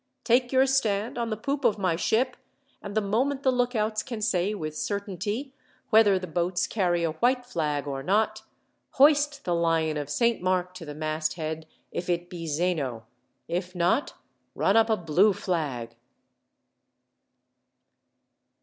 [0.23, 2.35] Take your stand on the poop of my ship,
[2.81, 5.53] and the moment the lookouts can say, with certainty,
[5.91, 8.41] whether the boats carry a white flag or not,
[8.93, 13.05] hoist the Lion of Saint Mark to the masthead, if it be Zeno.
[13.47, 14.15] If not,
[14.55, 15.95] run up a blue flag!"